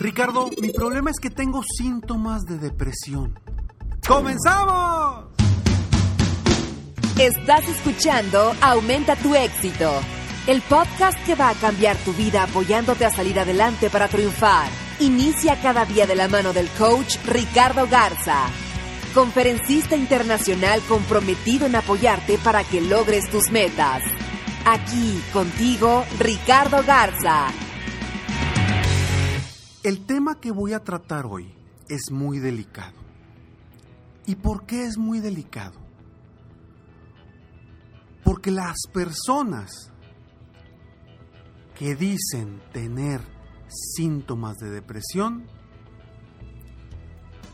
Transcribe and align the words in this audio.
Ricardo, 0.00 0.48
mi 0.62 0.70
problema 0.70 1.10
es 1.10 1.20
que 1.20 1.28
tengo 1.28 1.62
síntomas 1.62 2.46
de 2.46 2.56
depresión. 2.56 3.38
¡Comenzamos! 4.08 5.26
Estás 7.18 7.68
escuchando 7.68 8.54
Aumenta 8.62 9.14
tu 9.16 9.34
éxito, 9.34 9.92
el 10.46 10.62
podcast 10.62 11.18
que 11.26 11.34
va 11.34 11.50
a 11.50 11.54
cambiar 11.54 11.98
tu 11.98 12.14
vida 12.14 12.44
apoyándote 12.44 13.04
a 13.04 13.10
salir 13.10 13.38
adelante 13.38 13.90
para 13.90 14.08
triunfar. 14.08 14.70
Inicia 15.00 15.60
cada 15.60 15.84
día 15.84 16.06
de 16.06 16.16
la 16.16 16.28
mano 16.28 16.54
del 16.54 16.68
coach 16.78 17.18
Ricardo 17.26 17.86
Garza, 17.86 18.46
conferencista 19.12 19.96
internacional 19.96 20.80
comprometido 20.88 21.66
en 21.66 21.76
apoyarte 21.76 22.38
para 22.38 22.64
que 22.64 22.80
logres 22.80 23.28
tus 23.28 23.50
metas. 23.50 24.02
Aquí 24.64 25.22
contigo, 25.34 26.06
Ricardo 26.18 26.82
Garza. 26.86 27.52
El 29.82 30.04
tema 30.04 30.38
que 30.40 30.50
voy 30.50 30.74
a 30.74 30.84
tratar 30.84 31.24
hoy 31.24 31.54
es 31.88 32.10
muy 32.10 32.38
delicado. 32.38 32.98
¿Y 34.26 34.34
por 34.34 34.66
qué 34.66 34.84
es 34.84 34.98
muy 34.98 35.20
delicado? 35.20 35.72
Porque 38.22 38.50
las 38.50 38.76
personas 38.92 39.90
que 41.78 41.94
dicen 41.94 42.60
tener 42.74 43.22
síntomas 43.96 44.58
de 44.58 44.68
depresión 44.68 45.46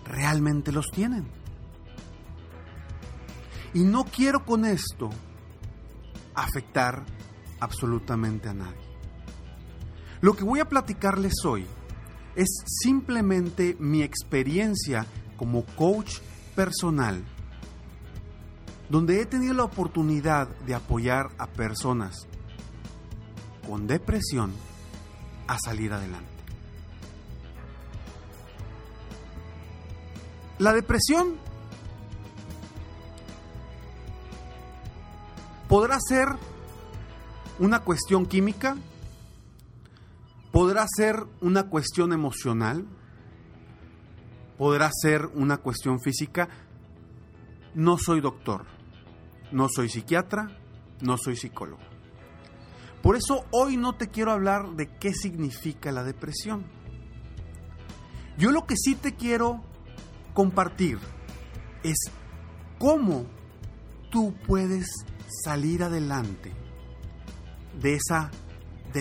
realmente 0.05 0.73
los 0.73 0.87
tienen. 0.91 1.29
Y 3.73 3.85
no 3.85 4.05
quiero 4.05 4.45
con 4.45 4.65
esto 4.65 5.11
afectar 6.35 7.05
absolutamente 7.61 8.49
a 8.49 8.55
nadie. 8.55 8.85
Lo 10.21 10.35
que 10.35 10.43
voy 10.43 10.59
a 10.59 10.69
platicarles 10.69 11.45
hoy 11.45 11.67
es 12.37 12.63
simplemente 12.67 13.77
mi 13.81 14.03
experiencia 14.03 15.07
como 15.37 15.65
coach 15.65 16.19
personal, 16.55 17.25
donde 18.89 19.21
he 19.21 19.27
tenido 19.27 19.55
la 19.55 19.65
oportunidad 19.65 20.49
de 20.67 20.75
apoyar 20.75 21.31
a 21.39 21.47
personas 21.47 22.27
con 23.67 23.87
depresión 23.87 24.53
a 25.49 25.57
salir 25.59 25.93
adelante. 25.93 26.31
La 30.59 30.73
depresión 30.73 31.37
podrá 35.69 35.99
ser 36.01 36.29
una 37.59 37.81
cuestión 37.81 38.27
química, 38.27 38.77
podrá 40.53 40.87
ser 40.97 41.25
una 41.41 41.65
cuestión 41.65 42.13
emocional, 42.13 42.87
podrá 44.57 44.91
ser 44.93 45.27
una 45.35 45.59
cuestión 45.59 46.01
física. 46.01 46.49
No 47.75 47.99
soy 47.99 48.21
doctor, 48.21 48.65
no 49.53 49.69
soy 49.69 49.89
psiquiatra, 49.89 50.59
no 51.01 51.17
soy 51.19 51.37
psicólogo. 51.37 51.83
Por 53.03 53.17
eso 53.17 53.45
hoy 53.51 53.77
no 53.77 53.95
te 53.95 54.09
quiero 54.09 54.33
hablar 54.33 54.71
de 54.71 54.89
qué 54.99 55.13
significa 55.13 55.93
la 55.93 56.03
depresión. 56.03 56.65
Yo 58.39 58.51
lo 58.51 58.67
que 58.67 58.75
sí 58.77 58.95
te 58.95 59.15
quiero 59.15 59.63
compartir 60.35 60.99
es 61.83 61.97
cómo 62.79 63.27
tú 64.11 64.35
puedes 64.47 64.87
salir 65.45 65.83
adelante 65.83 66.53
de 67.81 67.95
esa 67.95 68.31
depresión, 68.31 68.46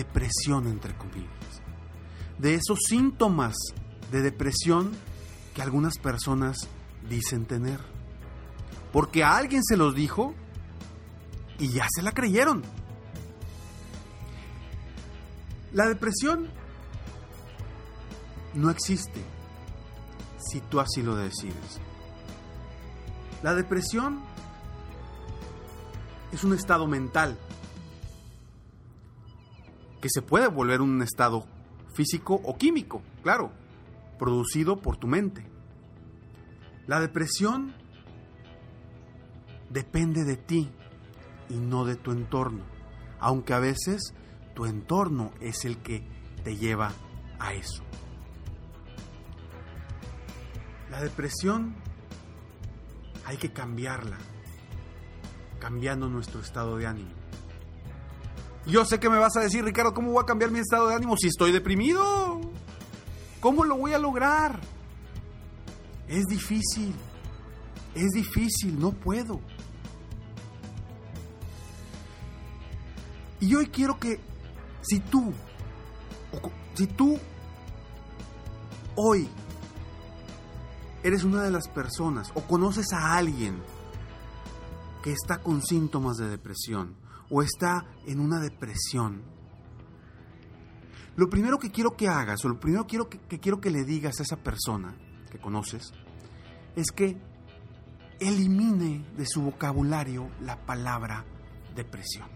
entre 0.00 0.94
comillas, 0.96 1.62
de 2.38 2.54
esos 2.54 2.80
síntomas 2.88 3.54
de 4.10 4.22
depresión 4.22 4.92
que 5.54 5.62
algunas 5.62 5.98
personas 5.98 6.68
dicen 7.08 7.46
tener. 7.46 7.80
Porque 8.92 9.24
a 9.24 9.36
alguien 9.36 9.62
se 9.64 9.76
los 9.76 9.94
dijo 9.94 10.34
y 11.58 11.72
ya 11.72 11.86
se 11.94 12.02
la 12.02 12.12
creyeron. 12.12 12.62
La 15.72 15.86
depresión 15.86 16.48
no 18.54 18.70
existe 18.70 19.20
si 20.38 20.60
tú 20.60 20.80
así 20.80 21.02
lo 21.02 21.16
decides. 21.16 21.80
La 23.42 23.54
depresión 23.54 24.20
es 26.32 26.44
un 26.44 26.54
estado 26.54 26.86
mental 26.86 27.38
que 30.06 30.10
se 30.10 30.22
puede 30.22 30.46
volver 30.46 30.82
un 30.82 31.02
estado 31.02 31.44
físico 31.92 32.40
o 32.44 32.56
químico, 32.56 33.02
claro, 33.24 33.50
producido 34.20 34.80
por 34.80 34.98
tu 34.98 35.08
mente. 35.08 35.44
La 36.86 37.00
depresión 37.00 37.74
depende 39.68 40.22
de 40.22 40.36
ti 40.36 40.70
y 41.48 41.54
no 41.54 41.84
de 41.84 41.96
tu 41.96 42.12
entorno, 42.12 42.62
aunque 43.18 43.52
a 43.52 43.58
veces 43.58 44.14
tu 44.54 44.64
entorno 44.64 45.32
es 45.40 45.64
el 45.64 45.78
que 45.78 46.06
te 46.44 46.56
lleva 46.56 46.92
a 47.40 47.54
eso. 47.54 47.82
La 50.88 51.02
depresión 51.02 51.74
hay 53.24 53.38
que 53.38 53.52
cambiarla, 53.52 54.18
cambiando 55.58 56.08
nuestro 56.08 56.40
estado 56.42 56.76
de 56.76 56.86
ánimo. 56.86 57.15
Yo 58.66 58.84
sé 58.84 58.98
que 58.98 59.08
me 59.08 59.18
vas 59.18 59.36
a 59.36 59.40
decir, 59.40 59.64
Ricardo, 59.64 59.94
¿cómo 59.94 60.10
voy 60.10 60.22
a 60.22 60.26
cambiar 60.26 60.50
mi 60.50 60.58
estado 60.58 60.88
de 60.88 60.94
ánimo 60.96 61.16
si 61.16 61.28
estoy 61.28 61.52
deprimido? 61.52 62.40
¿Cómo 63.40 63.64
lo 63.64 63.76
voy 63.76 63.92
a 63.92 63.98
lograr? 63.98 64.58
Es 66.08 66.24
difícil, 66.26 66.92
es 67.94 68.10
difícil, 68.10 68.78
no 68.78 68.90
puedo. 68.90 69.40
Y 73.38 73.54
hoy 73.54 73.66
quiero 73.68 74.00
que 74.00 74.18
si 74.82 74.98
tú, 74.98 75.32
si 76.74 76.88
tú 76.88 77.18
hoy 78.96 79.28
eres 81.04 81.22
una 81.22 81.42
de 81.44 81.52
las 81.52 81.68
personas 81.68 82.32
o 82.34 82.40
conoces 82.40 82.92
a 82.92 83.14
alguien 83.14 83.62
que 85.04 85.12
está 85.12 85.38
con 85.38 85.62
síntomas 85.62 86.16
de 86.16 86.28
depresión 86.28 87.05
o 87.30 87.42
está 87.42 87.86
en 88.06 88.20
una 88.20 88.40
depresión, 88.40 89.22
lo 91.16 91.30
primero 91.30 91.58
que 91.58 91.70
quiero 91.70 91.96
que 91.96 92.08
hagas 92.08 92.44
o 92.44 92.48
lo 92.48 92.60
primero 92.60 92.86
que 92.86 93.40
quiero 93.40 93.60
que 93.60 93.70
le 93.70 93.84
digas 93.84 94.20
a 94.20 94.22
esa 94.22 94.36
persona 94.36 94.94
que 95.30 95.38
conoces 95.38 95.92
es 96.76 96.90
que 96.90 97.16
elimine 98.20 99.06
de 99.16 99.26
su 99.26 99.42
vocabulario 99.42 100.30
la 100.40 100.64
palabra 100.66 101.24
depresión. 101.74 102.28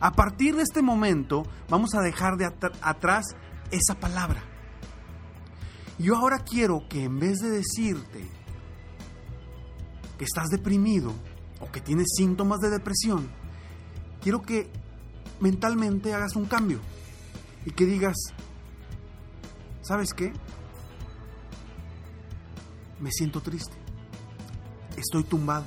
A 0.00 0.12
partir 0.12 0.56
de 0.56 0.62
este 0.62 0.82
momento 0.82 1.44
vamos 1.68 1.94
a 1.94 2.02
dejar 2.02 2.36
de 2.36 2.44
atrás 2.44 3.24
esa 3.70 3.98
palabra. 3.98 4.42
Yo 5.98 6.16
ahora 6.16 6.40
quiero 6.40 6.88
que 6.88 7.04
en 7.04 7.18
vez 7.18 7.38
de 7.38 7.50
decirte 7.50 8.28
que 10.18 10.24
estás 10.24 10.48
deprimido 10.48 11.14
o 11.62 11.70
que 11.70 11.80
tienes 11.80 12.08
síntomas 12.16 12.60
de 12.60 12.68
depresión, 12.68 13.30
quiero 14.20 14.42
que 14.42 14.68
mentalmente 15.40 16.12
hagas 16.12 16.36
un 16.36 16.44
cambio 16.44 16.80
y 17.64 17.70
que 17.70 17.86
digas, 17.86 18.16
¿sabes 19.80 20.12
qué? 20.12 20.32
Me 23.00 23.10
siento 23.10 23.40
triste. 23.40 23.74
Estoy 24.96 25.24
tumbado. 25.24 25.64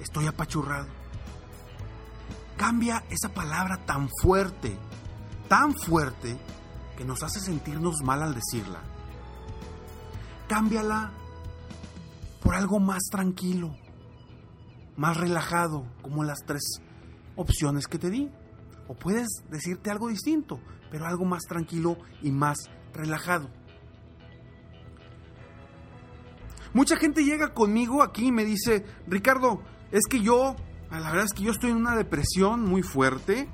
Estoy 0.00 0.26
apachurrado. 0.26 0.88
Cambia 2.56 3.04
esa 3.10 3.28
palabra 3.28 3.84
tan 3.84 4.08
fuerte, 4.22 4.76
tan 5.48 5.74
fuerte, 5.74 6.36
que 6.96 7.04
nos 7.04 7.22
hace 7.22 7.40
sentirnos 7.40 8.02
mal 8.02 8.22
al 8.22 8.34
decirla. 8.34 8.80
Cámbiala 10.48 11.12
por 12.42 12.54
algo 12.54 12.80
más 12.80 13.02
tranquilo, 13.10 13.76
más 14.96 15.16
relajado, 15.16 15.86
como 16.02 16.24
las 16.24 16.38
tres 16.46 16.80
opciones 17.36 17.86
que 17.86 17.98
te 17.98 18.10
di. 18.10 18.30
O 18.88 18.94
puedes 18.94 19.28
decirte 19.50 19.90
algo 19.90 20.08
distinto, 20.08 20.60
pero 20.90 21.06
algo 21.06 21.24
más 21.24 21.42
tranquilo 21.42 21.98
y 22.22 22.30
más 22.30 22.70
relajado. 22.92 23.50
Mucha 26.72 26.96
gente 26.96 27.24
llega 27.24 27.54
conmigo 27.54 28.02
aquí 28.02 28.26
y 28.26 28.32
me 28.32 28.44
dice, 28.44 28.84
Ricardo, 29.06 29.62
es 29.90 30.02
que 30.08 30.20
yo, 30.20 30.56
la 30.90 31.10
verdad 31.10 31.24
es 31.24 31.32
que 31.32 31.44
yo 31.44 31.52
estoy 31.52 31.70
en 31.70 31.78
una 31.78 31.96
depresión 31.96 32.62
muy 32.62 32.82
fuerte. 32.82 33.48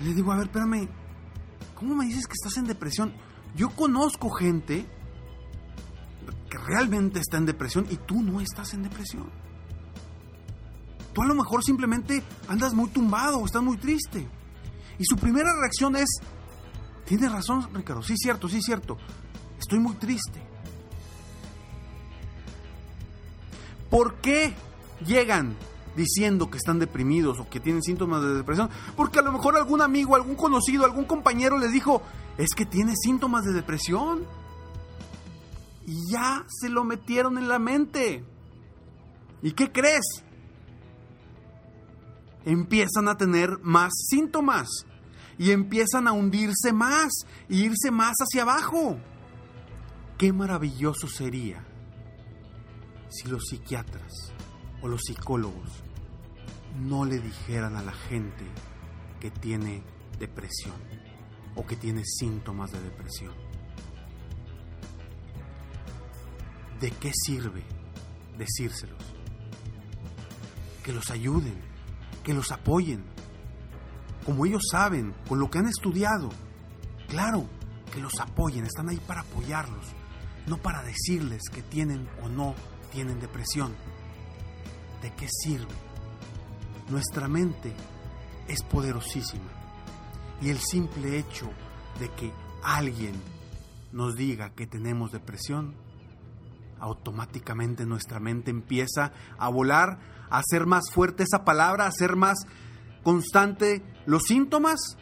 Le 0.00 0.14
digo, 0.14 0.32
a 0.32 0.36
ver, 0.36 0.46
espérame, 0.46 0.88
¿cómo 1.74 1.96
me 1.96 2.06
dices 2.06 2.26
que 2.26 2.34
estás 2.34 2.56
en 2.58 2.66
depresión? 2.66 3.12
Yo 3.56 3.70
conozco 3.70 4.30
gente 4.30 4.86
que 6.48 6.58
realmente 6.58 7.18
está 7.18 7.38
en 7.38 7.46
depresión 7.46 7.86
y 7.90 7.96
tú 7.96 8.22
no 8.22 8.40
estás 8.40 8.74
en 8.74 8.82
depresión. 8.82 9.30
Tú 11.16 11.22
a 11.22 11.26
lo 11.26 11.34
mejor 11.34 11.64
simplemente 11.64 12.22
andas 12.46 12.74
muy 12.74 12.90
tumbado 12.90 13.38
o 13.38 13.46
estás 13.46 13.62
muy 13.62 13.78
triste. 13.78 14.28
Y 14.98 15.04
su 15.06 15.16
primera 15.16 15.48
reacción 15.58 15.96
es, 15.96 16.20
tienes 17.06 17.32
razón 17.32 17.66
Ricardo, 17.72 18.02
sí 18.02 18.18
cierto, 18.18 18.50
sí 18.50 18.60
cierto, 18.60 18.98
estoy 19.58 19.78
muy 19.78 19.94
triste. 19.94 20.42
¿Por 23.88 24.16
qué 24.16 24.52
llegan 25.06 25.56
diciendo 25.96 26.50
que 26.50 26.58
están 26.58 26.78
deprimidos 26.78 27.40
o 27.40 27.48
que 27.48 27.60
tienen 27.60 27.82
síntomas 27.82 28.20
de 28.20 28.34
depresión? 28.34 28.68
Porque 28.94 29.20
a 29.20 29.22
lo 29.22 29.32
mejor 29.32 29.56
algún 29.56 29.80
amigo, 29.80 30.16
algún 30.16 30.34
conocido, 30.34 30.84
algún 30.84 31.06
compañero 31.06 31.56
les 31.56 31.72
dijo, 31.72 32.02
es 32.36 32.50
que 32.54 32.66
tiene 32.66 32.92
síntomas 32.94 33.42
de 33.46 33.54
depresión. 33.54 34.26
Y 35.86 36.12
ya 36.12 36.44
se 36.46 36.68
lo 36.68 36.84
metieron 36.84 37.38
en 37.38 37.48
la 37.48 37.58
mente. 37.58 38.22
¿Y 39.40 39.52
qué 39.52 39.72
crees? 39.72 40.25
Empiezan 42.46 43.08
a 43.08 43.18
tener 43.18 43.58
más 43.60 43.92
síntomas 44.08 44.68
y 45.36 45.50
empiezan 45.50 46.08
a 46.08 46.12
hundirse 46.12 46.72
más 46.72 47.12
e 47.50 47.56
irse 47.56 47.90
más 47.90 48.14
hacia 48.20 48.42
abajo. 48.42 48.96
Qué 50.16 50.32
maravilloso 50.32 51.08
sería 51.08 51.62
si 53.10 53.28
los 53.28 53.44
psiquiatras 53.50 54.32
o 54.80 54.88
los 54.88 55.02
psicólogos 55.02 55.84
no 56.80 57.04
le 57.04 57.18
dijeran 57.18 57.76
a 57.76 57.82
la 57.82 57.92
gente 57.92 58.44
que 59.20 59.30
tiene 59.30 59.82
depresión 60.18 60.76
o 61.54 61.66
que 61.66 61.76
tiene 61.76 62.02
síntomas 62.04 62.70
de 62.70 62.80
depresión. 62.80 63.34
¿De 66.80 66.90
qué 66.90 67.10
sirve 67.12 67.64
decírselos? 68.38 69.02
Que 70.84 70.92
los 70.92 71.10
ayuden, 71.10 71.58
que 72.26 72.34
los 72.34 72.50
apoyen, 72.50 73.04
como 74.24 74.46
ellos 74.46 74.62
saben, 74.72 75.14
con 75.28 75.38
lo 75.38 75.48
que 75.48 75.60
han 75.60 75.68
estudiado. 75.68 76.28
Claro, 77.06 77.46
que 77.94 78.00
los 78.00 78.18
apoyen, 78.18 78.64
están 78.66 78.88
ahí 78.88 78.96
para 78.96 79.20
apoyarlos, 79.20 79.86
no 80.48 80.56
para 80.58 80.82
decirles 80.82 81.42
que 81.54 81.62
tienen 81.62 82.08
o 82.24 82.28
no 82.28 82.56
tienen 82.90 83.20
depresión. 83.20 83.76
¿De 85.02 85.14
qué 85.14 85.28
sirve? 85.30 85.72
Nuestra 86.90 87.28
mente 87.28 87.72
es 88.48 88.60
poderosísima 88.64 89.52
y 90.42 90.48
el 90.48 90.58
simple 90.58 91.20
hecho 91.20 91.48
de 92.00 92.10
que 92.10 92.32
alguien 92.64 93.14
nos 93.92 94.16
diga 94.16 94.50
que 94.50 94.66
tenemos 94.66 95.12
depresión, 95.12 95.76
automáticamente 96.78 97.86
nuestra 97.86 98.20
mente 98.20 98.50
empieza 98.50 99.12
a 99.38 99.48
volar, 99.48 99.98
a 100.30 100.38
hacer 100.38 100.66
más 100.66 100.90
fuerte 100.92 101.22
esa 101.22 101.44
palabra, 101.44 101.84
a 101.84 101.88
hacer 101.88 102.16
más 102.16 102.38
constante 103.02 103.82
los 104.04 104.24
síntomas. 104.24 104.96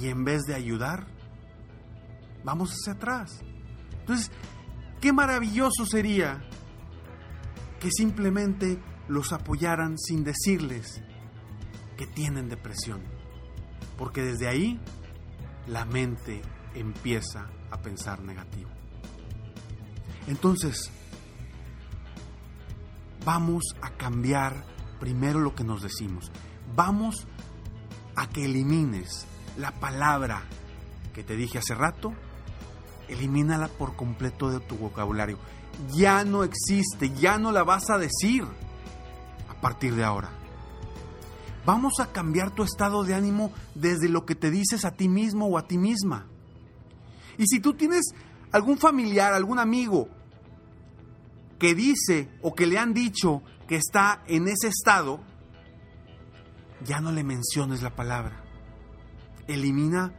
Y 0.00 0.08
en 0.08 0.24
vez 0.24 0.42
de 0.42 0.54
ayudar, 0.54 1.06
vamos 2.44 2.70
hacia 2.70 2.92
atrás. 2.92 3.40
Entonces, 4.00 4.30
Qué 5.00 5.14
maravilloso 5.14 5.86
sería 5.86 6.42
que 7.80 7.88
simplemente 7.90 8.78
los 9.08 9.32
apoyaran 9.32 9.98
sin 9.98 10.24
decirles 10.24 11.02
que 11.96 12.06
tienen 12.06 12.50
depresión. 12.50 13.00
Porque 13.96 14.22
desde 14.22 14.46
ahí 14.46 14.78
la 15.66 15.86
mente 15.86 16.42
empieza 16.74 17.46
a 17.70 17.78
pensar 17.78 18.20
negativo. 18.22 18.70
Entonces, 20.26 20.90
vamos 23.24 23.64
a 23.82 23.90
cambiar 23.90 24.64
primero 24.98 25.40
lo 25.40 25.54
que 25.54 25.64
nos 25.64 25.82
decimos. 25.82 26.30
Vamos 26.74 27.26
a 28.16 28.28
que 28.28 28.44
elimines 28.44 29.26
la 29.56 29.72
palabra 29.72 30.42
que 31.14 31.24
te 31.24 31.36
dije 31.36 31.58
hace 31.58 31.74
rato 31.74 32.14
elimínala 33.10 33.68
por 33.68 33.96
completo 33.96 34.50
de 34.50 34.60
tu 34.60 34.76
vocabulario. 34.76 35.38
Ya 35.92 36.24
no 36.24 36.44
existe, 36.44 37.10
ya 37.10 37.38
no 37.38 37.52
la 37.52 37.64
vas 37.64 37.90
a 37.90 37.98
decir 37.98 38.44
a 39.48 39.60
partir 39.60 39.94
de 39.94 40.04
ahora. 40.04 40.30
Vamos 41.66 41.94
a 42.00 42.12
cambiar 42.12 42.54
tu 42.54 42.62
estado 42.62 43.04
de 43.04 43.14
ánimo 43.14 43.52
desde 43.74 44.08
lo 44.08 44.24
que 44.24 44.34
te 44.34 44.50
dices 44.50 44.84
a 44.84 44.92
ti 44.92 45.08
mismo 45.08 45.46
o 45.46 45.58
a 45.58 45.66
ti 45.66 45.76
misma. 45.76 46.26
Y 47.38 47.46
si 47.46 47.60
tú 47.60 47.74
tienes 47.74 48.14
algún 48.52 48.78
familiar, 48.78 49.32
algún 49.32 49.58
amigo 49.58 50.08
que 51.58 51.74
dice 51.74 52.28
o 52.42 52.54
que 52.54 52.66
le 52.66 52.78
han 52.78 52.94
dicho 52.94 53.42
que 53.68 53.76
está 53.76 54.22
en 54.26 54.48
ese 54.48 54.68
estado, 54.68 55.20
ya 56.84 57.00
no 57.00 57.12
le 57.12 57.22
menciones 57.22 57.82
la 57.82 57.94
palabra. 57.94 58.42
Elimina 59.46 60.14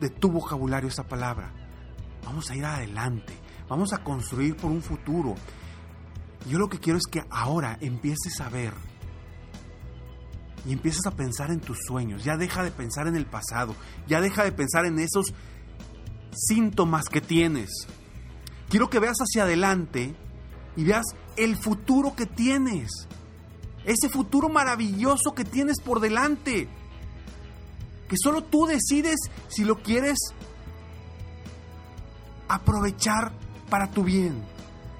de 0.00 0.10
tu 0.10 0.30
vocabulario 0.30 0.88
esa 0.88 1.04
palabra. 1.04 1.52
Vamos 2.24 2.50
a 2.50 2.56
ir 2.56 2.64
adelante, 2.64 3.32
vamos 3.68 3.92
a 3.92 4.04
construir 4.04 4.56
por 4.56 4.70
un 4.70 4.82
futuro. 4.82 5.34
Yo 6.48 6.58
lo 6.58 6.68
que 6.68 6.78
quiero 6.78 6.98
es 6.98 7.06
que 7.10 7.24
ahora 7.30 7.78
empieces 7.80 8.40
a 8.40 8.48
ver 8.48 8.74
y 10.66 10.72
empieces 10.72 11.06
a 11.06 11.12
pensar 11.12 11.50
en 11.50 11.60
tus 11.60 11.78
sueños. 11.86 12.24
Ya 12.24 12.36
deja 12.36 12.62
de 12.62 12.70
pensar 12.70 13.06
en 13.06 13.16
el 13.16 13.26
pasado, 13.26 13.74
ya 14.06 14.20
deja 14.20 14.44
de 14.44 14.52
pensar 14.52 14.84
en 14.84 14.98
esos 14.98 15.32
síntomas 16.36 17.06
que 17.06 17.20
tienes. 17.20 17.70
Quiero 18.68 18.90
que 18.90 18.98
veas 18.98 19.18
hacia 19.18 19.44
adelante 19.44 20.14
y 20.76 20.84
veas 20.84 21.06
el 21.36 21.56
futuro 21.56 22.14
que 22.14 22.26
tienes. 22.26 22.90
Ese 23.84 24.08
futuro 24.08 24.48
maravilloso 24.48 25.34
que 25.34 25.44
tienes 25.44 25.80
por 25.80 26.00
delante. 26.00 26.68
Que 28.08 28.16
solo 28.22 28.44
tú 28.44 28.66
decides 28.66 29.16
si 29.48 29.64
lo 29.64 29.82
quieres 29.82 30.18
aprovechar 32.48 33.32
para 33.68 33.90
tu 33.90 34.04
bien? 34.04 34.42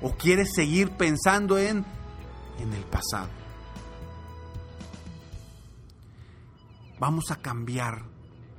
¿O 0.02 0.12
quieres 0.12 0.50
seguir 0.54 0.90
pensando 0.90 1.58
en, 1.58 1.84
en 2.58 2.72
el 2.72 2.84
pasado? 2.84 3.30
Vamos 6.98 7.30
a 7.30 7.36
cambiar 7.36 8.04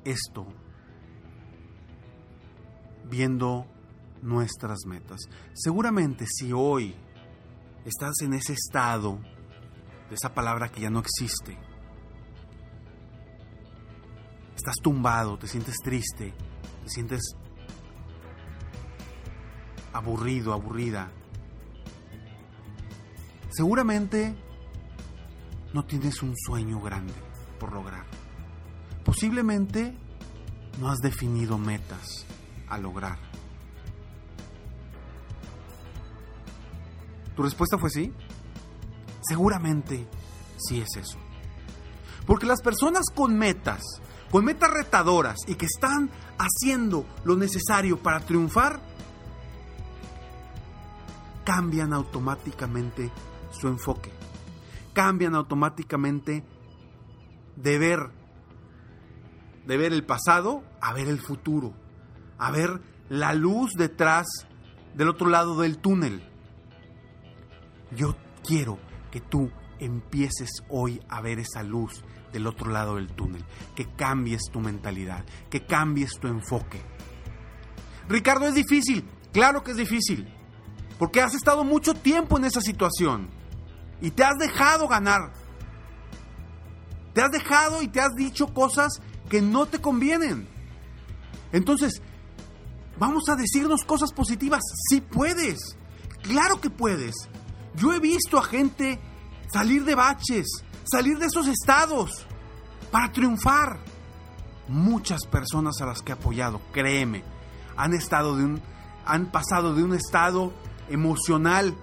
esto 0.04 0.48
viendo 3.10 3.66
nuestras 4.22 4.86
metas. 4.86 5.20
Seguramente 5.54 6.26
si 6.28 6.52
hoy 6.52 6.96
estás 7.86 8.16
en 8.22 8.34
ese 8.34 8.54
estado 8.54 9.20
de 10.10 10.16
esa 10.16 10.34
palabra 10.34 10.70
que 10.70 10.82
ya 10.82 10.90
no 10.90 11.00
existe, 11.00 11.58
estás 14.56 14.76
tumbado, 14.82 15.38
te 15.38 15.48
sientes 15.48 15.76
triste, 15.84 16.34
te 16.84 16.90
sientes 16.90 17.22
aburrido, 19.94 20.54
aburrida. 20.54 21.12
Seguramente 23.50 24.36
no 25.74 25.86
tienes 25.86 26.22
un 26.22 26.34
sueño 26.36 26.82
grande 26.82 27.14
por 27.60 27.72
lograr. 27.72 28.06
Posiblemente 29.04 29.96
no 30.80 30.90
has 30.90 31.00
definido 31.00 31.58
metas 31.58 32.26
a 32.70 32.78
lograr. 32.78 33.18
¿Tu 37.36 37.44
respuesta 37.44 37.78
fue 37.78 37.90
sí? 37.90 38.12
Seguramente 39.22 40.08
sí 40.58 40.82
es 40.82 40.90
eso. 40.98 41.18
Porque 42.26 42.46
las 42.46 42.62
personas 42.62 43.06
con 43.14 43.38
metas, 43.38 43.84
con 44.32 44.44
metas 44.44 44.72
retadoras 44.72 45.38
y 45.48 45.56
que 45.56 45.66
están 45.66 46.10
haciendo 46.38 47.06
lo 47.24 47.36
necesario 47.36 47.98
para 47.98 48.22
triunfar, 48.22 48.80
cambian 51.46 51.94
automáticamente 51.94 53.12
su 53.52 53.68
enfoque. 53.68 54.12
Cambian 54.94 55.36
automáticamente 55.36 56.44
de 57.56 57.78
ver 57.78 58.18
de 59.68 59.76
ver 59.76 59.92
el 59.92 60.06
pasado 60.06 60.64
a 60.82 60.94
ver 60.94 61.10
el 61.10 61.20
futuro, 61.20 61.74
a 62.38 62.52
ver 62.52 62.82
la 63.10 63.34
luz 63.34 63.72
detrás 63.78 64.28
del 64.96 65.10
otro 65.10 65.30
lado 65.30 65.60
del 65.60 65.78
túnel. 65.78 66.24
Yo 67.96 68.16
quiero 68.44 68.80
que 69.12 69.22
tú 69.22 69.52
empieces 69.80 70.50
hoy 70.70 71.02
a 71.08 71.22
ver 71.22 71.40
esa 71.40 71.64
luz 71.64 72.04
del 72.32 72.48
otro 72.48 72.72
lado 72.72 72.96
del 72.96 73.08
túnel, 73.08 73.44
que 73.76 73.86
cambies 73.86 74.42
tu 74.52 74.60
mentalidad, 74.60 75.24
que 75.50 75.66
cambies 75.66 76.12
tu 76.20 76.28
enfoque. 76.28 76.82
Ricardo, 78.10 78.48
es 78.48 78.56
difícil, 78.56 79.06
claro 79.32 79.64
que 79.64 79.72
es 79.72 79.78
difícil, 79.78 80.28
porque 80.98 81.22
has 81.22 81.36
estado 81.36 81.64
mucho 81.64 81.94
tiempo 81.94 82.38
en 82.38 82.46
esa 82.46 82.62
situación 82.62 83.30
y 84.02 84.12
te 84.12 84.24
has 84.24 84.38
dejado 84.38 84.88
ganar. 84.88 85.32
Te 87.14 87.22
has 87.22 87.32
dejado 87.32 87.82
y 87.82 87.88
te 87.88 88.00
has 88.00 88.14
dicho 88.16 88.54
cosas 88.54 89.02
que 89.30 89.42
no 89.42 89.66
te 89.66 89.80
convienen. 89.80 90.48
Entonces, 91.52 92.02
vamos 93.00 93.30
a 93.30 93.36
decirnos 93.36 93.84
cosas 93.84 94.12
positivas. 94.12 94.62
Sí 94.90 95.02
puedes. 95.02 95.78
Claro 96.22 96.60
que 96.60 96.70
puedes. 96.70 97.16
Yo 97.76 97.94
he 97.94 98.00
visto 98.00 98.38
a 98.38 98.44
gente 98.44 99.00
salir 99.52 99.84
de 99.86 99.96
baches, 99.96 100.48
salir 100.84 101.18
de 101.18 101.28
esos 101.28 101.48
estados 101.48 102.26
para 102.92 103.12
triunfar. 103.12 103.80
Muchas 104.68 105.26
personas 105.26 105.80
a 105.82 105.86
las 105.86 106.02
que 106.02 106.12
he 106.12 106.16
apoyado, 106.16 106.60
créeme, 106.74 107.24
han 107.78 107.94
estado 107.94 108.36
de 108.36 108.44
un 108.44 108.62
han 109.06 109.32
pasado 109.32 109.74
de 109.74 109.84
un 109.84 109.94
estado 109.94 110.52
emocional 110.90 111.74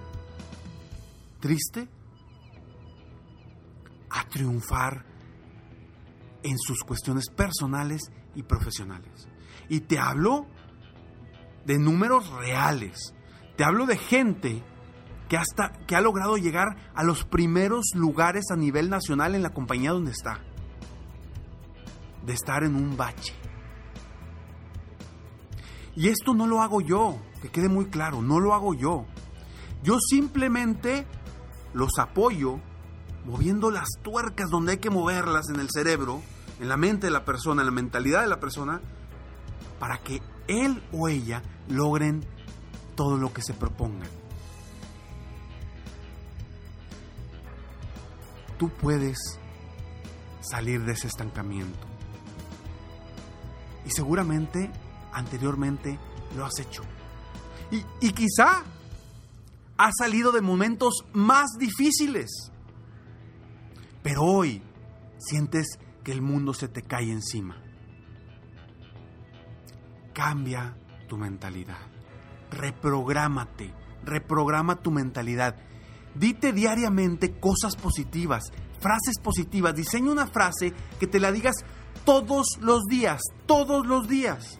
triste 1.39 1.89
a 4.11 4.27
triunfar 4.29 5.03
en 6.43 6.57
sus 6.59 6.83
cuestiones 6.83 7.29
personales 7.29 8.11
y 8.35 8.43
profesionales. 8.43 9.27
Y 9.69 9.81
te 9.81 9.97
hablo 9.97 10.45
de 11.65 11.77
números 11.77 12.29
reales. 12.29 13.13
Te 13.57 13.63
hablo 13.63 13.85
de 13.85 13.97
gente 13.97 14.63
que, 15.29 15.37
hasta, 15.37 15.71
que 15.87 15.95
ha 15.95 16.01
logrado 16.01 16.37
llegar 16.37 16.91
a 16.93 17.03
los 17.03 17.25
primeros 17.25 17.85
lugares 17.95 18.45
a 18.51 18.55
nivel 18.55 18.89
nacional 18.89 19.35
en 19.35 19.43
la 19.43 19.53
compañía 19.53 19.91
donde 19.91 20.11
está. 20.11 20.39
De 22.25 22.33
estar 22.33 22.63
en 22.63 22.75
un 22.75 22.95
bache. 22.97 23.33
Y 25.95 26.09
esto 26.09 26.33
no 26.33 26.45
lo 26.47 26.61
hago 26.61 26.81
yo, 26.81 27.17
que 27.41 27.49
quede 27.49 27.69
muy 27.69 27.85
claro, 27.85 28.21
no 28.21 28.39
lo 28.39 28.53
hago 28.53 28.73
yo. 28.73 29.05
Yo 29.81 29.97
simplemente 29.99 31.05
los 31.73 31.97
apoyo 31.99 32.59
moviendo 33.25 33.71
las 33.71 33.87
tuercas 34.01 34.49
donde 34.49 34.73
hay 34.73 34.77
que 34.77 34.89
moverlas 34.89 35.49
en 35.49 35.59
el 35.59 35.69
cerebro 35.71 36.21
en 36.59 36.69
la 36.69 36.77
mente 36.77 37.07
de 37.07 37.11
la 37.11 37.25
persona, 37.25 37.61
en 37.61 37.67
la 37.67 37.71
mentalidad 37.71 38.21
de 38.21 38.27
la 38.27 38.39
persona, 38.39 38.81
para 39.79 39.97
que 39.99 40.21
él 40.47 40.81
o 40.91 41.07
ella 41.07 41.41
logren 41.67 42.23
todo 42.95 43.17
lo 43.17 43.33
que 43.33 43.41
se 43.41 43.53
propongan. 43.53 44.09
Tú 48.57 48.69
puedes 48.69 49.17
salir 50.41 50.83
de 50.83 50.93
ese 50.93 51.07
estancamiento. 51.07 51.85
Y 53.85 53.91
seguramente 53.91 54.71
anteriormente 55.11 55.99
lo 56.35 56.45
has 56.45 56.59
hecho. 56.59 56.83
Y, 57.71 57.83
y 57.99 58.11
quizá 58.11 58.63
has 59.77 59.93
salido 59.97 60.31
de 60.31 60.41
momentos 60.41 61.05
más 61.13 61.47
difíciles. 61.59 62.51
Pero 64.01 64.23
hoy 64.23 64.61
sientes 65.17 65.67
que 66.03 66.11
el 66.11 66.21
mundo 66.21 66.53
se 66.53 66.67
te 66.67 66.81
cae 66.81 67.11
encima. 67.11 67.64
Cambia 70.15 70.73
tu 71.09 71.17
mentalidad. 71.17 71.77
Reprográmate. 72.49 73.73
Reprograma 74.05 74.77
tu 74.77 74.89
mentalidad. 74.89 75.57
Dite 76.15 76.53
diariamente 76.53 77.37
cosas 77.37 77.75
positivas, 77.75 78.45
frases 78.79 79.19
positivas. 79.21 79.75
Diseña 79.75 80.11
una 80.11 80.27
frase 80.27 80.73
que 80.99 81.05
te 81.05 81.19
la 81.19 81.33
digas 81.33 81.57
todos 82.05 82.57
los 82.61 82.85
días, 82.85 83.21
todos 83.45 83.85
los 83.85 84.07
días. 84.07 84.57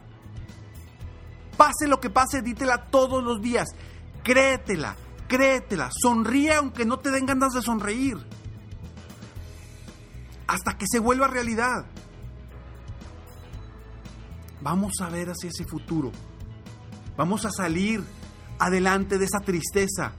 Pase 1.55 1.87
lo 1.87 2.01
que 2.01 2.09
pase, 2.09 2.41
dítela 2.41 2.87
todos 2.91 3.23
los 3.23 3.41
días. 3.41 3.69
Créetela, 4.23 4.97
créetela. 5.29 5.89
Sonríe 5.89 6.53
aunque 6.53 6.85
no 6.85 6.99
te 6.99 7.11
den 7.11 7.25
ganas 7.25 7.53
de 7.53 7.61
sonreír 7.61 8.17
hasta 10.47 10.77
que 10.77 10.85
se 10.85 10.99
vuelva 10.99 11.27
realidad. 11.27 11.85
Vamos 14.65 14.93
a 14.99 15.09
ver 15.09 15.29
hacia 15.29 15.51
ese 15.51 15.63
futuro. 15.63 16.11
Vamos 17.15 17.45
a 17.45 17.51
salir 17.51 18.03
adelante 18.57 19.19
de 19.19 19.25
esa 19.25 19.39
tristeza, 19.41 20.13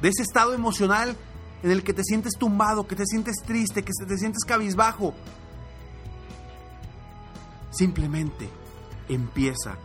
de 0.00 0.08
ese 0.08 0.22
estado 0.22 0.54
emocional 0.54 1.16
en 1.64 1.72
el 1.72 1.82
que 1.82 1.92
te 1.92 2.04
sientes 2.04 2.34
tumbado, 2.38 2.86
que 2.86 2.94
te 2.94 3.04
sientes 3.04 3.38
triste, 3.44 3.82
que 3.82 3.90
te 4.06 4.16
sientes 4.18 4.44
cabizbajo. 4.44 5.14
Simplemente 7.72 8.48
empieza 9.08 9.78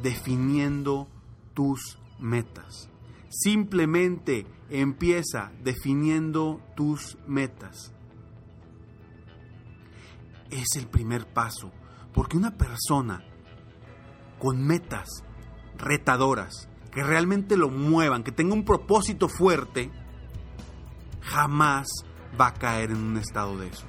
definiendo 0.00 1.08
tus 1.54 1.98
metas. 2.20 2.88
Simplemente 3.30 4.46
empieza 4.70 5.50
definiendo 5.64 6.60
tus 6.76 7.18
metas 7.26 7.92
es 10.52 10.76
el 10.76 10.86
primer 10.86 11.26
paso, 11.26 11.72
porque 12.12 12.36
una 12.36 12.56
persona 12.56 13.24
con 14.38 14.64
metas 14.66 15.08
retadoras, 15.76 16.68
que 16.90 17.02
realmente 17.02 17.56
lo 17.56 17.68
muevan, 17.68 18.22
que 18.22 18.32
tenga 18.32 18.54
un 18.54 18.64
propósito 18.64 19.28
fuerte, 19.28 19.90
jamás 21.22 21.86
va 22.38 22.48
a 22.48 22.54
caer 22.54 22.90
en 22.90 22.98
un 22.98 23.16
estado 23.16 23.56
de 23.58 23.68
esos. 23.68 23.84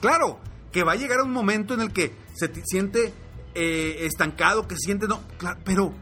Claro, 0.00 0.38
que 0.72 0.84
va 0.84 0.92
a 0.92 0.96
llegar 0.96 1.20
un 1.22 1.32
momento 1.32 1.74
en 1.74 1.80
el 1.80 1.92
que 1.92 2.14
se 2.34 2.50
siente 2.64 3.12
eh, 3.54 4.06
estancado, 4.06 4.68
que 4.68 4.76
siente 4.76 5.08
no, 5.08 5.20
pero, 5.64 5.92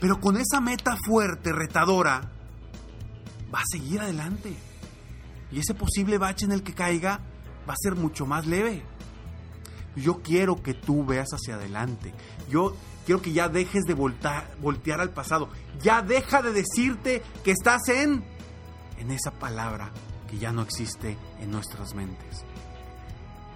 pero 0.00 0.20
con 0.20 0.36
esa 0.36 0.60
meta 0.60 0.96
fuerte, 1.06 1.52
retadora, 1.52 2.30
va 3.52 3.60
a 3.60 3.64
seguir 3.70 4.00
adelante. 4.00 4.54
Y 5.50 5.58
ese 5.58 5.74
posible 5.74 6.18
bache 6.18 6.44
en 6.44 6.52
el 6.52 6.62
que 6.62 6.74
caiga 6.74 7.20
va 7.68 7.72
a 7.72 7.76
ser 7.80 7.96
mucho 7.96 8.26
más 8.26 8.46
leve. 8.46 8.84
Yo 9.96 10.22
quiero 10.22 10.62
que 10.62 10.74
tú 10.74 11.04
veas 11.04 11.28
hacia 11.32 11.54
adelante. 11.54 12.12
Yo 12.48 12.76
quiero 13.04 13.20
que 13.20 13.32
ya 13.32 13.48
dejes 13.48 13.84
de 13.84 13.94
voltear 13.94 15.00
al 15.00 15.10
pasado. 15.10 15.48
Ya 15.82 16.02
deja 16.02 16.42
de 16.42 16.52
decirte 16.52 17.22
que 17.44 17.50
estás 17.50 17.88
en, 17.88 18.24
en 18.98 19.10
esa 19.10 19.32
palabra 19.32 19.90
que 20.30 20.38
ya 20.38 20.52
no 20.52 20.62
existe 20.62 21.16
en 21.40 21.50
nuestras 21.50 21.94
mentes. 21.94 22.44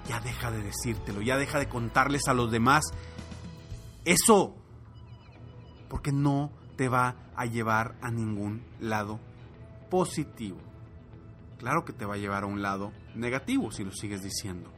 Ya 0.08 0.20
deja 0.20 0.50
de 0.50 0.62
decírtelo, 0.62 1.22
ya 1.22 1.36
deja 1.36 1.58
de 1.58 1.68
contarles 1.68 2.28
a 2.28 2.34
los 2.34 2.50
demás 2.50 2.84
eso, 4.04 4.54
porque 5.88 6.12
no 6.12 6.50
te 6.76 6.88
va 6.88 7.16
a 7.36 7.46
llevar 7.46 7.96
a 8.02 8.10
ningún 8.10 8.62
lado 8.80 9.18
positivo. 9.90 10.58
Claro 11.58 11.84
que 11.84 11.92
te 11.92 12.04
va 12.04 12.14
a 12.14 12.18
llevar 12.18 12.42
a 12.42 12.46
un 12.46 12.60
lado 12.60 12.92
negativo 13.14 13.70
si 13.70 13.84
lo 13.84 13.92
sigues 13.92 14.22
diciendo, 14.22 14.70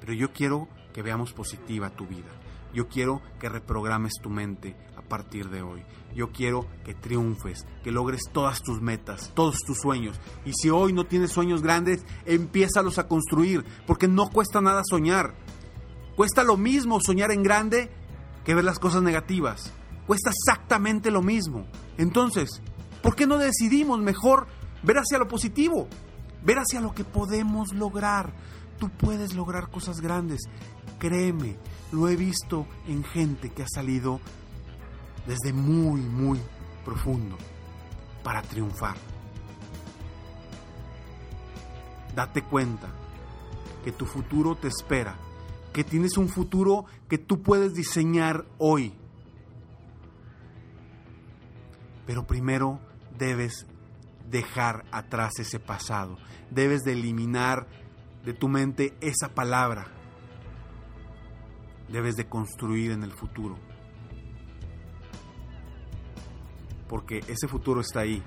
pero 0.00 0.12
yo 0.12 0.32
quiero 0.32 0.68
que 0.92 1.02
veamos 1.02 1.32
positiva 1.32 1.90
tu 1.90 2.06
vida. 2.06 2.30
Yo 2.72 2.88
quiero 2.88 3.20
que 3.40 3.48
reprogrames 3.48 4.12
tu 4.22 4.30
mente 4.30 4.76
a 4.96 5.02
partir 5.02 5.48
de 5.50 5.62
hoy. 5.62 5.82
Yo 6.14 6.30
quiero 6.30 6.66
que 6.84 6.94
triunfes, 6.94 7.66
que 7.82 7.90
logres 7.90 8.22
todas 8.32 8.62
tus 8.62 8.80
metas, 8.80 9.32
todos 9.34 9.58
tus 9.66 9.78
sueños. 9.78 10.20
Y 10.44 10.52
si 10.52 10.70
hoy 10.70 10.92
no 10.92 11.04
tienes 11.04 11.32
sueños 11.32 11.62
grandes, 11.62 12.04
empiézalos 12.26 12.98
a 12.98 13.08
construir, 13.08 13.64
porque 13.86 14.06
no 14.06 14.30
cuesta 14.30 14.60
nada 14.60 14.82
soñar. 14.88 15.34
Cuesta 16.14 16.44
lo 16.44 16.56
mismo 16.56 17.00
soñar 17.00 17.32
en 17.32 17.42
grande 17.42 17.90
que 18.44 18.54
ver 18.54 18.64
las 18.64 18.78
cosas 18.78 19.02
negativas. 19.02 19.72
Cuesta 20.06 20.30
exactamente 20.30 21.10
lo 21.10 21.22
mismo. 21.22 21.66
Entonces, 21.98 22.62
¿por 23.02 23.16
qué 23.16 23.26
no 23.26 23.38
decidimos 23.38 24.00
mejor 24.00 24.46
ver 24.82 24.98
hacia 24.98 25.18
lo 25.18 25.28
positivo? 25.28 25.88
Ver 26.44 26.58
hacia 26.58 26.80
lo 26.80 26.94
que 26.94 27.04
podemos 27.04 27.72
lograr. 27.74 28.32
Tú 28.80 28.88
puedes 28.88 29.34
lograr 29.34 29.70
cosas 29.70 30.00
grandes. 30.00 30.40
Créeme, 30.98 31.56
lo 31.92 32.08
he 32.08 32.16
visto 32.16 32.66
en 32.88 33.04
gente 33.04 33.50
que 33.50 33.62
ha 33.62 33.68
salido 33.68 34.20
desde 35.28 35.52
muy, 35.52 36.00
muy 36.00 36.40
profundo 36.84 37.36
para 38.24 38.42
triunfar. 38.42 38.96
date 42.14 42.42
cuenta 42.42 42.88
que 43.84 43.92
tu 43.92 44.06
futuro 44.06 44.56
te 44.56 44.68
espera, 44.68 45.16
que 45.72 45.84
tienes 45.84 46.16
un 46.16 46.28
futuro 46.28 46.84
que 47.08 47.18
tú 47.18 47.42
puedes 47.42 47.74
diseñar 47.74 48.44
hoy. 48.58 48.92
Pero 52.06 52.26
primero 52.26 52.80
debes 53.18 53.66
dejar 54.28 54.84
atrás 54.90 55.38
ese 55.38 55.58
pasado, 55.60 56.18
debes 56.50 56.82
de 56.82 56.92
eliminar 56.92 57.66
de 58.24 58.34
tu 58.34 58.48
mente 58.48 58.94
esa 59.00 59.34
palabra, 59.34 59.86
debes 61.88 62.16
de 62.16 62.28
construir 62.28 62.92
en 62.92 63.02
el 63.02 63.12
futuro. 63.12 63.56
Porque 66.88 67.20
ese 67.28 67.48
futuro 67.48 67.80
está 67.80 68.00
ahí 68.00 68.22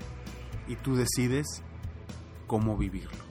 y 0.68 0.76
tú 0.76 0.96
decides 0.96 1.62
cómo 2.46 2.76
vivirlo. 2.76 3.24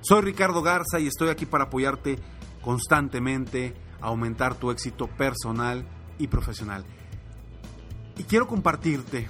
Soy 0.00 0.22
Ricardo 0.22 0.62
Garza 0.62 0.98
y 0.98 1.06
estoy 1.06 1.28
aquí 1.28 1.44
para 1.44 1.64
apoyarte 1.64 2.18
constantemente 2.62 3.74
a 4.00 4.06
aumentar 4.06 4.54
tu 4.54 4.70
éxito 4.70 5.06
personal 5.06 5.86
y 6.18 6.28
profesional. 6.28 6.84
Y 8.16 8.24
quiero 8.24 8.46
compartirte, 8.46 9.28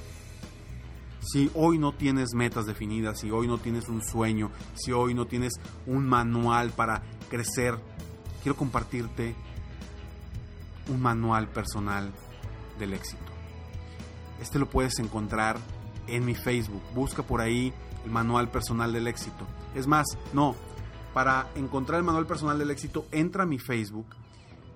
si 1.21 1.51
hoy 1.55 1.79
no 1.79 1.93
tienes 1.93 2.35
metas 2.35 2.67
definidas, 2.67 3.21
si 3.21 3.31
hoy 3.31 3.47
no 3.47 3.59
tienes 3.59 3.89
un 3.89 4.03
sueño, 4.03 4.51
si 4.75 4.93
hoy 4.93 5.15
no 5.15 5.27
tienes 5.27 5.53
un 5.87 6.09
manual 6.09 6.71
para 6.71 7.03
crecer, 7.29 7.79
quiero 8.43 8.57
compartirte 8.57 9.35
un 10.89 11.01
manual 11.01 11.49
personal 11.49 12.11
del 12.79 12.95
éxito. 12.95 13.23
Este 14.41 14.59
lo 14.59 14.69
puedes 14.69 14.99
encontrar 14.99 15.59
en 16.07 16.25
mi 16.25 16.35
Facebook. 16.35 16.83
Busca 16.95 17.23
por 17.23 17.41
ahí 17.41 17.73
el 18.05 18.11
manual 18.11 18.51
personal 18.51 18.93
del 18.93 19.07
éxito. 19.07 19.47
Es 19.75 19.87
más, 19.87 20.07
no, 20.33 20.57
para 21.13 21.49
encontrar 21.55 21.99
el 21.99 22.05
manual 22.05 22.27
personal 22.27 22.59
del 22.59 22.71
éxito, 22.71 23.07
entra 23.13 23.43
a 23.45 23.47
mi 23.47 23.59
Facebook 23.59 24.07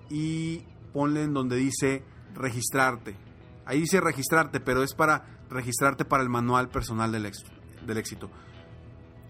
y 0.09 0.63
ponle 0.93 1.23
en 1.23 1.33
donde 1.33 1.55
dice 1.57 2.03
registrarte. 2.35 3.15
Ahí 3.65 3.81
dice 3.81 3.99
registrarte, 3.99 4.59
pero 4.59 4.83
es 4.83 4.93
para 4.93 5.25
registrarte 5.49 6.05
para 6.05 6.23
el 6.23 6.29
manual 6.29 6.69
personal 6.69 7.11
del 7.11 7.25
éxito. 7.97 8.29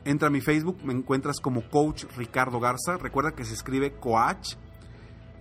Entra 0.04 0.28
a 0.28 0.32
mi 0.32 0.42
Facebook, 0.42 0.78
me 0.84 0.94
encuentras 0.94 1.40
como 1.40 1.70
Coach 1.70 2.06
Ricardo 2.16 2.60
Garza. 2.60 2.98
Recuerda 2.98 3.32
que 3.32 3.46
se 3.46 3.54
escribe 3.54 3.94
Coach. 3.94 4.56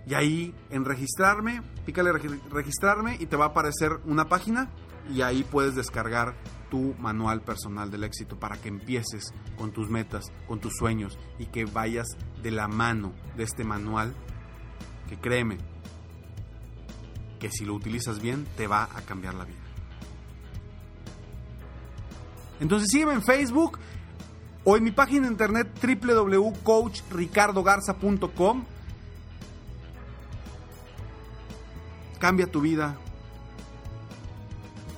Y 0.07 0.13
ahí 0.13 0.53
en 0.69 0.85
registrarme, 0.85 1.61
pícale 1.85 2.11
registrarme 2.11 3.17
y 3.19 3.25
te 3.25 3.35
va 3.35 3.45
a 3.45 3.49
aparecer 3.49 3.99
una 4.05 4.29
página 4.29 4.69
y 5.09 5.21
ahí 5.21 5.43
puedes 5.43 5.75
descargar 5.75 6.35
tu 6.69 6.93
manual 6.99 7.41
personal 7.41 7.89
del 7.89 8.03
éxito 8.03 8.39
para 8.39 8.57
que 8.57 8.69
empieces 8.69 9.33
con 9.57 9.71
tus 9.71 9.89
metas, 9.89 10.25
con 10.47 10.59
tus 10.59 10.73
sueños 10.75 11.17
y 11.39 11.47
que 11.47 11.65
vayas 11.65 12.07
de 12.43 12.51
la 12.51 12.67
mano 12.67 13.13
de 13.35 13.43
este 13.43 13.63
manual 13.63 14.13
que 15.09 15.17
créeme 15.17 15.57
que 17.45 17.51
si 17.51 17.63
lo 17.63 17.75
utilizas 17.75 18.19
bien 18.19 18.47
te 18.57 18.65
va 18.65 18.85
a 18.85 19.01
cambiar 19.01 19.35
la 19.35 19.45
vida. 19.45 19.59
Entonces 22.59 22.89
sígueme 22.89 23.13
en 23.13 23.21
Facebook 23.21 23.77
o 24.63 24.75
en 24.75 24.83
mi 24.83 24.89
página 24.89 25.27
de 25.27 25.33
internet 25.33 25.67
www.coachricardogarza.com. 25.79 28.65
Cambia 32.17 32.47
tu 32.47 32.61
vida, 32.61 32.97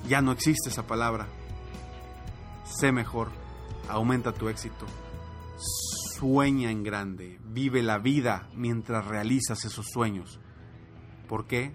ya 0.08 0.22
no 0.22 0.32
existe 0.32 0.70
esa 0.70 0.86
palabra. 0.86 1.26
Sé 2.64 2.92
mejor, 2.92 3.28
aumenta 3.90 4.32
tu 4.32 4.48
éxito, 4.48 4.86
sueña 6.18 6.70
en 6.70 6.82
grande, 6.82 7.38
vive 7.44 7.82
la 7.82 7.98
vida 7.98 8.48
mientras 8.54 9.04
realizas 9.04 9.66
esos 9.66 9.84
sueños. 9.92 10.40
¿Por 11.28 11.46
qué? 11.46 11.74